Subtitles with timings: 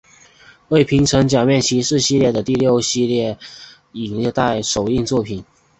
[0.69, 3.37] 为平成假面骑士系列的第六系列
[3.91, 5.45] 录影带首映作品。